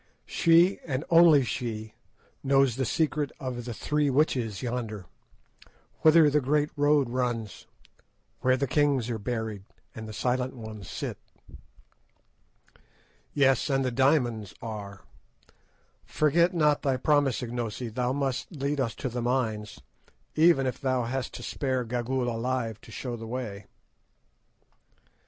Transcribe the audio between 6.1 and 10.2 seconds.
the great road runs, where the kings are buried, and the